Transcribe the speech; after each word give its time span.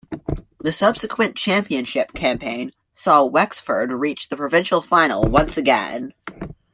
The 0.61 0.71
subsequent 0.71 1.35
championship 1.35 2.13
campaign 2.13 2.71
saw 2.95 3.23
Wexford 3.23 3.91
reach 3.91 4.29
the 4.29 4.35
provincial 4.35 4.81
final 4.81 5.25
once 5.29 5.57
again. 5.57 6.15